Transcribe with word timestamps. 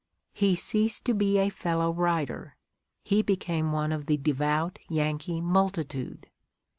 He 0.33 0.55
ceased 0.55 1.05
to 1.05 1.13
be 1.13 1.37
a 1.37 1.49
fellow 1.51 1.91
writer, 1.93 2.55
he 3.03 3.21
became 3.21 3.71
one 3.71 3.91
of 3.91 4.07
the 4.07 4.17
devout 4.17 4.79
Yankee 4.89 5.41
multitude. 5.41 6.25